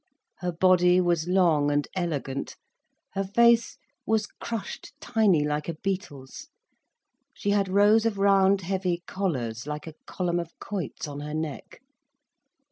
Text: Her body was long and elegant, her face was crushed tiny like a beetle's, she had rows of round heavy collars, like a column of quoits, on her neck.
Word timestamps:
Her 0.39 0.51
body 0.51 0.99
was 0.99 1.27
long 1.27 1.69
and 1.69 1.87
elegant, 1.95 2.55
her 3.13 3.23
face 3.23 3.77
was 4.03 4.25
crushed 4.25 4.93
tiny 4.99 5.45
like 5.45 5.69
a 5.69 5.75
beetle's, 5.75 6.47
she 7.35 7.51
had 7.51 7.69
rows 7.69 8.07
of 8.07 8.17
round 8.17 8.61
heavy 8.61 9.03
collars, 9.05 9.67
like 9.67 9.85
a 9.85 9.93
column 10.07 10.39
of 10.39 10.57
quoits, 10.57 11.07
on 11.07 11.19
her 11.19 11.35
neck. 11.35 11.81